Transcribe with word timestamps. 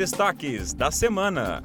destaques 0.00 0.72
da 0.72 0.90
semana. 0.90 1.62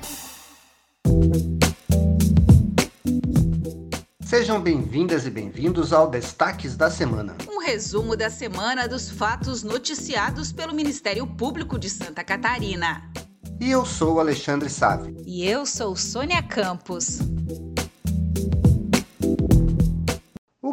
Sejam 4.26 4.60
bem-vindas 4.60 5.26
e 5.26 5.29
bem-vindos 5.29 5.94
ao 5.94 6.10
Destaques 6.10 6.76
da 6.76 6.92
Semana. 6.92 7.38
Um 7.50 7.60
resumo 7.60 8.13
da 8.18 8.29
semana 8.29 8.90
dos 8.90 9.10
fatos 9.10 9.63
noticiados 9.63 10.52
pelo 10.52 10.74
Ministério 10.74 11.26
Público 11.26 11.79
de 11.79 11.90
Santa 11.90 12.26
Catarina. 12.26 13.10
E 13.57 13.71
eu 13.71 13.86
sou 13.86 14.20
Alexandre 14.20 14.70
Save. 14.70 15.15
E 15.25 15.47
eu 15.47 15.65
sou 15.65 15.95
Sônia 15.95 16.43
Campos. 16.43 17.20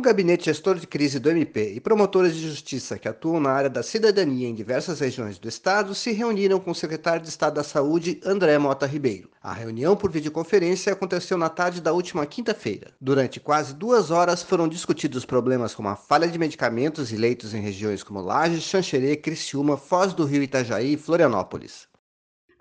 Gabinete 0.03 0.47
Gestor 0.47 0.75
de 0.79 0.87
Crise 0.87 1.21
do 1.21 1.31
MP 1.31 1.73
e 1.75 1.81
promotores 1.81 2.35
de 2.35 2.49
justiça 2.49 2.99
que 2.99 3.09
atuam 3.09 3.39
na 3.39 3.51
área 3.51 3.71
da 3.71 3.83
cidadania 3.83 4.49
em 4.49 4.55
diversas 4.55 4.99
regiões 4.99 5.39
do 5.39 5.49
estado 5.49 5.95
se 5.95 6.11
reuniram 6.11 6.59
com 6.59 6.73
o 6.73 6.75
secretário 6.75 7.23
de 7.23 7.29
Estado 7.29 7.55
da 7.55 7.63
Saúde, 7.63 8.21
André 8.25 8.59
Mota 8.59 8.85
Ribeiro. 8.85 9.31
A 9.41 9.53
reunião 9.53 9.97
por 9.97 10.11
videoconferência 10.11 10.93
aconteceu 10.93 11.39
na 11.39 11.49
tarde 11.49 11.81
da 11.81 11.93
última 11.93 12.27
quinta-feira. 12.27 12.93
Durante 13.01 13.39
quase 13.39 13.73
duas 13.75 14.11
horas 14.11 14.43
foram 14.43 14.69
discutidos 14.69 15.25
problemas 15.25 15.75
como 15.75 15.89
a 15.89 15.97
falha 15.97 16.27
de 16.27 16.39
medicamentos 16.39 17.13
e 17.13 17.17
leitos 17.17 17.55
em 17.55 17.61
regiões 17.61 18.03
como 18.03 18.21
Lages, 18.21 18.65
Xanxerê, 18.65 19.17
Criciúma, 19.17 19.77
Foz 19.77 20.13
do 20.13 20.25
Rio 20.25 20.43
Itajaí 20.43 20.95
e 20.95 20.99
Florianópolis. 20.99 21.92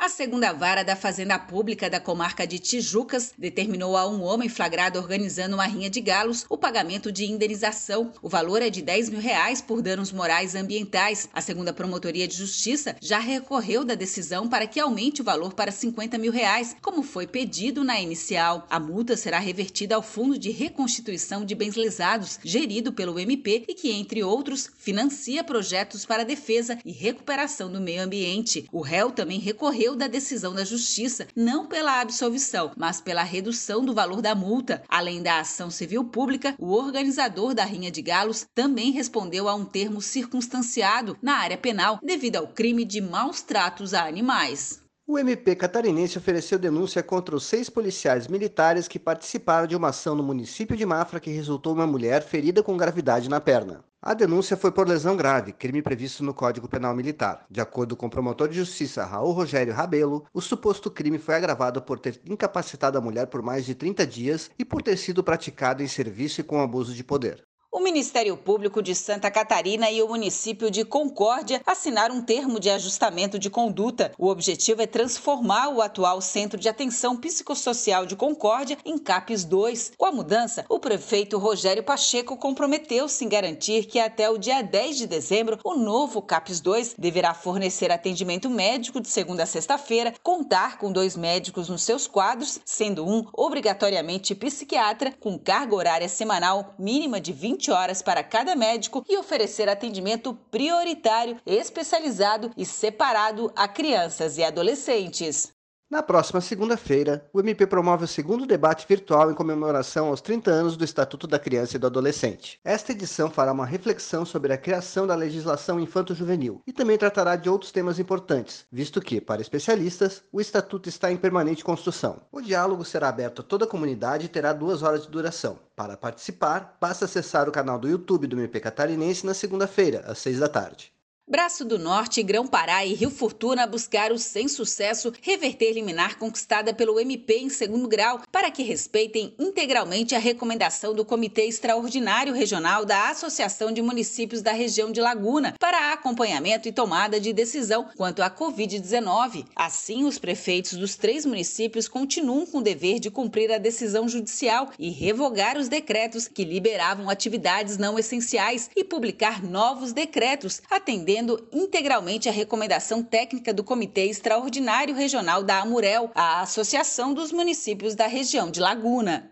A 0.04 0.10
segunda 0.10 0.52
vara 0.52 0.82
da 0.84 0.96
Fazenda 0.96 1.38
Pública 1.38 1.88
da 1.88 2.00
comarca 2.00 2.48
de 2.48 2.58
Tijucas 2.58 3.34
determinou 3.38 3.96
a 3.96 4.10
um 4.10 4.24
homem 4.24 4.50
flagrado 4.50 4.98
organizando 4.98 5.54
uma 5.54 5.68
rinha 5.68 5.92
de 5.92 6.02
galos 6.02 6.44
o 6.50 6.58
pagamento 6.58 7.12
de 7.12 7.26
indenização. 7.26 8.12
O 8.20 8.28
valor 8.28 8.64
é 8.64 8.72
de 8.72 8.82
10 8.82 9.10
mil 9.10 9.20
reais 9.20 9.62
por 9.62 9.80
danos 9.80 10.12
morais 10.12 10.56
ambientais. 10.56 11.30
A 11.32 11.40
segunda 11.40 11.72
Promotoria 11.72 12.28
de 12.28 12.36
Justiça 12.36 12.96
já 13.00 13.20
recorreu 13.20 13.86
da 13.86 13.94
decisão 13.94 14.50
para 14.50 14.66
que 14.66 14.80
aumente 14.80 15.22
o 15.22 15.24
valor 15.24 15.54
para 15.54 15.72
50 15.72 16.18
mil 16.18 16.32
reais, 16.32 16.76
como 16.82 17.04
foi 17.04 17.28
pedido 17.28 17.84
na 17.84 18.02
inicial. 18.02 18.66
A 18.72 18.80
multa 18.80 19.16
será 19.16 19.38
revertida 19.38 19.94
ao 19.94 20.02
Fundo 20.02 20.36
de 20.36 20.50
Reconstituição 20.50 21.46
de 21.46 21.54
Bens 21.54 21.76
Lesados, 21.76 22.40
gerido 22.44 22.92
pelo 22.92 23.20
MP 23.20 23.66
e 23.68 23.76
que, 23.76 23.92
entre 23.92 24.24
outros, 24.24 24.68
financia 24.80 25.44
projetos 25.44 26.08
para 26.08 26.26
defesa 26.26 26.80
e 26.84 26.92
recuperação 26.92 27.72
do 27.72 27.80
meio 27.80 28.02
ambiente. 28.02 28.68
O 28.72 28.82
réu 28.82 29.12
também 29.12 29.38
recorreu 29.38 29.91
da 29.96 30.08
decisão 30.08 30.54
da 30.54 30.64
Justiça, 30.64 31.28
não 31.36 31.66
pela 31.66 32.02
absolvição, 32.02 32.72
mas 32.78 33.02
pela 33.02 33.24
redução 33.24 33.84
do 33.84 33.94
valor 33.94 34.22
da 34.22 34.36
multa. 34.36 34.84
Além 34.88 35.22
da 35.22 35.40
ação 35.40 35.70
civil 35.70 36.04
pública, 36.04 36.56
o 36.58 36.72
organizador 36.72 37.54
da 37.54 37.66
Rinha 37.66 37.92
de 37.92 38.02
Galos 38.02 38.46
também 38.54 38.92
respondeu 38.92 39.48
a 39.48 39.56
um 39.56 39.66
termo 39.66 40.02
circunstanciado 40.02 41.18
na 41.22 41.38
área 41.38 41.58
penal 41.58 42.00
devido 42.04 42.38
ao 42.38 42.48
crime 42.48 42.86
de 42.86 43.02
maus 43.02 43.42
tratos 43.42 43.94
a 43.94 44.06
animais. 44.06 44.82
O 45.08 45.18
MP 45.18 45.56
catarinense 45.56 46.18
ofereceu 46.18 46.60
denúncia 46.60 47.02
contra 47.02 47.36
os 47.36 47.44
seis 47.44 47.70
policiais 47.70 48.28
militares 48.28 48.88
que 48.88 49.00
participaram 49.00 49.66
de 49.66 49.76
uma 49.76 49.90
ação 49.90 50.16
no 50.16 50.24
município 50.24 50.78
de 50.78 50.86
Mafra 50.86 51.20
que 51.20 51.32
resultou 51.32 51.74
uma 51.74 51.88
mulher 51.88 52.22
ferida 52.22 52.62
com 52.62 52.78
gravidade 52.78 53.28
na 53.28 53.42
perna. 53.42 53.84
A 54.00 54.14
denúncia 54.14 54.56
foi 54.56 54.72
por 54.72 54.88
lesão 54.88 55.18
grave, 55.18 55.54
crime 55.54 55.82
previsto 55.82 56.24
no 56.24 56.36
Código 56.36 56.68
Penal 56.68 56.96
Militar. 56.96 57.46
De 57.50 57.60
acordo 57.60 57.96
com 57.96 58.06
o 58.06 58.10
promotor 58.10 58.48
de 58.48 58.56
justiça 58.56 59.04
Raul 59.04 59.32
Rogério 59.32 59.74
Rabelo, 59.74 60.26
o 60.34 60.40
suposto 60.40 60.90
crime 60.90 61.18
foi 61.18 61.36
agravado 61.36 61.82
por 61.82 62.00
ter 62.00 62.22
incapacitado 62.26 62.98
a 62.98 63.02
mulher 63.02 63.28
por 63.28 63.42
mais 63.42 63.66
de 63.66 63.74
30 63.74 64.06
dias 64.06 64.52
e 64.58 64.64
por 64.64 64.82
ter 64.84 64.98
sido 64.98 65.24
praticado 65.24 65.84
em 65.84 65.88
serviço 65.88 66.42
e 66.42 66.44
com 66.44 66.62
abuso 66.62 66.94
de 66.94 67.04
poder. 67.04 67.44
O 67.74 67.80
Ministério 67.80 68.36
Público 68.36 68.84
de 68.84 68.94
Santa 68.94 69.32
Catarina 69.32 69.90
e 69.90 70.04
o 70.04 70.08
município 70.10 70.70
de 70.70 70.84
Concórdia 70.84 71.62
assinaram 71.66 72.16
um 72.16 72.22
termo 72.22 72.60
de 72.60 72.70
ajustamento 72.70 73.40
de 73.40 73.50
conduta. 73.50 74.12
O 74.18 74.28
objetivo 74.28 74.82
é 74.82 74.86
transformar 74.86 75.70
o 75.70 75.82
atual 75.82 76.20
Centro 76.20 76.60
de 76.60 76.68
Atenção 76.68 77.16
Psicossocial 77.16 78.06
de 78.06 78.14
Concórdia 78.14 78.78
em 78.84 78.98
CAPES 78.98 79.46
2. 79.46 79.94
Com 79.98 80.06
a 80.06 80.12
mudança, 80.12 80.66
o 80.68 80.82
prefeito 80.82 81.38
Rogério 81.38 81.82
Pacheco 81.82 82.36
comprometeu-se 82.36 83.24
em 83.24 83.30
garantir 83.30 83.86
que 83.86 84.00
até 84.00 84.30
o 84.30 84.38
dia 84.38 84.62
10 84.62 84.98
de 84.98 85.08
dezembro, 85.08 85.58
o 85.64 85.74
novo 85.74 86.22
CAPES 86.22 86.60
2 86.60 86.96
deverá 86.98 87.34
fornecer 87.34 87.90
atendimento 87.90 88.50
médico 88.50 89.00
de 89.00 89.08
segunda 89.08 89.44
a 89.44 89.48
sexta-feira, 89.48 90.14
contar 90.22 90.78
com 90.78 90.92
dois 90.92 91.16
médicos 91.16 91.70
nos 91.70 91.84
seus 91.84 92.06
quadros, 92.06 92.60
sendo 92.66 93.08
um 93.08 93.26
obrigatoriamente 93.32 94.36
psiquiatra, 94.36 95.14
com 95.22 95.40
carga 95.40 95.74
horária 95.74 96.10
semanal 96.10 96.76
mínima 96.78 97.22
de 97.22 97.32
20 97.32 97.61
20 97.62 97.72
horas 97.72 98.02
para 98.02 98.24
cada 98.24 98.56
médico 98.56 99.06
e 99.08 99.16
oferecer 99.18 99.70
atendimento 99.70 100.34
prioritário, 100.50 101.40
especializado 101.46 102.52
e 102.58 102.66
separado 102.66 103.52
a 103.56 103.68
crianças 103.68 104.40
e 104.40 104.44
adolescentes. 104.44 105.54
Na 105.92 106.02
próxima 106.02 106.40
segunda-feira, 106.40 107.30
o 107.34 107.42
MP 107.42 107.68
promove 107.68 108.06
o 108.06 108.08
segundo 108.08 108.46
debate 108.46 108.88
virtual 108.88 109.30
em 109.30 109.36
comemoração 109.36 110.08
aos 110.08 110.22
30 110.22 110.50
anos 110.50 110.78
do 110.78 110.86
Estatuto 110.86 111.28
da 111.28 111.38
Criança 111.38 111.76
e 111.76 111.80
do 111.80 111.88
Adolescente. 111.88 112.62
Esta 112.64 112.94
edição 112.94 113.30
fará 113.30 113.52
uma 113.52 113.66
reflexão 113.66 114.24
sobre 114.24 114.54
a 114.54 114.58
criação 114.58 115.06
da 115.06 115.16
legislação 115.16 115.82
infanto-juvenil 115.82 116.62
e 116.66 116.72
também 116.72 116.98
tratará 116.98 117.36
de 117.36 117.50
outros 117.50 117.74
temas 117.74 118.00
importantes, 118.00 118.66
visto 118.72 119.02
que, 119.02 119.20
para 119.20 119.42
especialistas, 119.42 120.24
o 120.32 120.40
Estatuto 120.40 120.88
está 120.88 121.12
em 121.12 121.18
permanente 121.18 121.62
construção. 121.62 122.22
O 122.32 122.40
diálogo 122.40 122.86
será 122.86 123.10
aberto 123.10 123.42
a 123.42 123.44
toda 123.44 123.66
a 123.66 123.68
comunidade 123.68 124.28
e 124.28 124.30
terá 124.30 124.54
duas 124.54 124.84
horas 124.84 125.02
de 125.02 125.12
duração. 125.12 125.60
Para 125.76 125.98
participar, 125.98 126.78
basta 126.80 127.04
acessar 127.04 127.50
o 127.50 127.52
canal 127.52 127.78
do 127.78 127.90
YouTube 127.90 128.28
do 128.28 128.40
MP 128.40 128.62
Catarinense 128.62 129.26
na 129.26 129.34
segunda-feira, 129.34 130.06
às 130.08 130.20
6 130.20 130.40
da 130.40 130.48
tarde. 130.48 130.94
Braço 131.32 131.64
do 131.64 131.80
Norte, 131.80 132.22
Grão-Pará 132.22 132.86
e 132.86 132.94
Rio 132.94 133.10
Fortuna 133.10 133.66
buscaram, 133.66 134.18
sem 134.18 134.50
sucesso, 134.50 135.14
reverter 135.22 135.72
liminar 135.72 136.20
conquistada 136.20 136.74
pelo 136.74 137.00
MP 137.00 137.38
em 137.38 137.50
segundo 137.50 137.88
grau 137.88 138.20
para 138.30 138.52
que 138.52 138.64
respeitem 138.64 139.34
integralmente 139.40 140.14
a 140.14 140.20
recomendação 140.20 140.94
do 140.94 141.06
Comitê 141.06 141.44
Extraordinário 141.44 142.34
Regional 142.34 142.84
da 142.84 143.10
Associação 143.10 143.72
de 143.72 143.82
Municípios 143.82 144.42
da 144.42 144.52
Região 144.52 144.92
de 144.92 145.00
Laguna 145.00 145.56
para 145.58 145.94
acompanhamento 145.94 146.68
e 146.68 146.74
tomada 146.74 147.18
de 147.18 147.32
decisão 147.32 147.88
quanto 147.96 148.22
à 148.22 148.30
Covid-19. 148.30 149.46
Assim, 149.56 150.04
os 150.04 150.20
prefeitos 150.20 150.74
dos 150.74 150.98
três 150.98 151.26
municípios 151.26 151.88
continuam 151.88 152.46
com 152.46 152.58
o 152.58 152.62
dever 152.62 153.00
de 153.00 153.10
cumprir 153.10 153.54
a 153.54 153.58
decisão 153.58 154.06
judicial 154.10 154.72
e 154.78 154.90
revogar 154.90 155.58
os 155.58 155.70
decretos 155.70 156.28
que 156.28 156.44
liberavam 156.44 157.10
atividades 157.10 157.78
não 157.78 157.98
essenciais 157.98 158.70
e 158.76 158.84
publicar 158.84 159.42
novos 159.42 159.94
decretos, 159.94 160.62
atendendo 160.70 161.21
atendendo 161.22 161.48
integralmente 161.54 162.28
a 162.28 162.32
recomendação 162.32 163.04
técnica 163.04 163.54
do 163.54 163.64
Comitê 163.64 164.06
Extraordinário 164.06 164.96
Regional 164.96 165.44
da 165.44 165.60
Amurel, 165.60 166.10
a 166.16 166.42
Associação 166.42 167.14
dos 167.14 167.32
Municípios 167.32 167.94
da 167.96 168.08
Região 168.08 168.50
de 168.50 168.60
Laguna. 168.60 169.30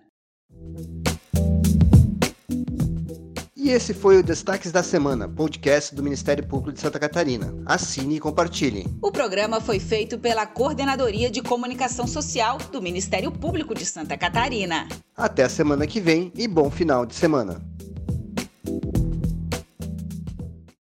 E 3.55 3.72
esse 3.72 3.94
foi 3.94 4.17
o 4.17 4.23
Destaques 4.23 4.72
da 4.72 4.81
Semana, 4.81 5.28
podcast 5.28 5.94
do 5.94 6.01
Ministério 6.01 6.47
Público 6.47 6.73
de 6.73 6.79
Santa 6.79 6.99
Catarina. 6.99 7.53
Assine 7.66 8.16
e 8.16 8.19
compartilhe. 8.19 8.85
O 9.01 9.11
programa 9.11 9.59
foi 9.59 9.79
feito 9.79 10.17
pela 10.17 10.45
Coordenadoria 10.45 11.29
de 11.29 11.41
Comunicação 11.41 12.07
Social 12.07 12.57
do 12.72 12.81
Ministério 12.81 13.31
Público 13.31 13.75
de 13.75 13.85
Santa 13.85 14.17
Catarina. 14.17 14.88
Até 15.16 15.44
a 15.44 15.49
semana 15.49 15.85
que 15.85 15.99
vem 15.99 16.31
e 16.35 16.47
bom 16.47 16.72
final 16.72 17.05
de 17.05 17.16
semana. 17.16 17.61